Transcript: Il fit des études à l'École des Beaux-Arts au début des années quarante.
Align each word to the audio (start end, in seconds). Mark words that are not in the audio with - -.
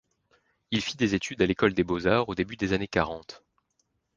Il 0.71 0.81
fit 0.81 0.97
des 0.97 1.13
études 1.13 1.43
à 1.43 1.45
l'École 1.45 1.75
des 1.75 1.83
Beaux-Arts 1.83 2.27
au 2.27 2.33
début 2.33 2.55
des 2.57 2.73
années 2.73 2.87
quarante. 2.87 3.43